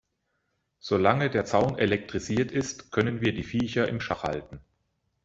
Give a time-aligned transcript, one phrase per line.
[0.79, 4.59] Solange der Zaun elektrisiert ist, können wir die Viecher in Schach halten.